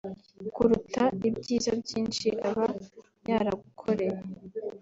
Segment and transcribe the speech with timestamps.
[0.55, 2.65] kuruta ibyiza byinshi aba
[3.29, 4.19] yaragukoreye